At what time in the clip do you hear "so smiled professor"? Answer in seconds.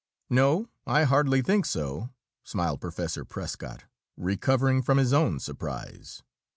1.63-3.23